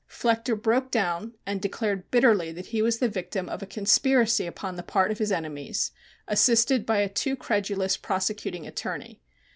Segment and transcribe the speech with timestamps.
[0.09, 4.75] Flechter broke down and declared bitterly that he was the victim of a conspiracy upon
[4.75, 5.91] the part of his enemies,
[6.27, 9.21] assisted by a too credulous prosecuting attorney.